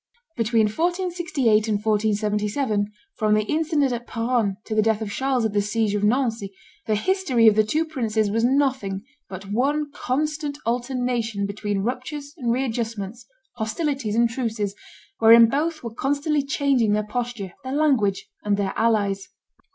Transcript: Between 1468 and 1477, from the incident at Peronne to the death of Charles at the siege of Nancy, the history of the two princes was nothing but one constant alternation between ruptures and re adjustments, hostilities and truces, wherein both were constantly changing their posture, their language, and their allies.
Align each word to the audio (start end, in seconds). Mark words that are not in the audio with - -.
Between 0.35 0.63
1468 0.65 1.67
and 1.67 1.75
1477, 1.77 2.91
from 3.17 3.35
the 3.35 3.43
incident 3.43 3.93
at 3.93 4.07
Peronne 4.07 4.57
to 4.65 4.73
the 4.73 4.81
death 4.81 4.99
of 4.99 5.11
Charles 5.11 5.45
at 5.45 5.53
the 5.53 5.61
siege 5.61 5.93
of 5.93 6.03
Nancy, 6.03 6.51
the 6.87 6.95
history 6.95 7.45
of 7.45 7.53
the 7.53 7.63
two 7.63 7.85
princes 7.85 8.31
was 8.31 8.43
nothing 8.43 9.03
but 9.29 9.51
one 9.51 9.91
constant 9.91 10.57
alternation 10.65 11.45
between 11.45 11.83
ruptures 11.83 12.33
and 12.35 12.51
re 12.51 12.63
adjustments, 12.65 13.27
hostilities 13.57 14.15
and 14.15 14.27
truces, 14.31 14.73
wherein 15.19 15.47
both 15.47 15.83
were 15.83 15.93
constantly 15.93 16.41
changing 16.43 16.93
their 16.93 17.05
posture, 17.05 17.53
their 17.63 17.73
language, 17.73 18.27
and 18.43 18.57
their 18.57 18.73
allies. 18.75 19.27